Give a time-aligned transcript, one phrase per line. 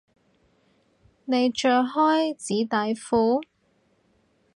[1.25, 3.43] 你着開紙底褲？